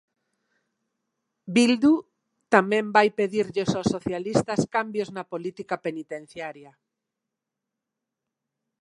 Bildu 1.55 1.91
tamén 2.53 2.85
vai 2.95 3.09
pedirlles 3.19 3.69
aos 3.73 3.91
socialistas 3.95 4.61
cambios 4.75 5.09
na 5.15 5.23
política 5.33 5.75
penitenciaria. 5.85 6.71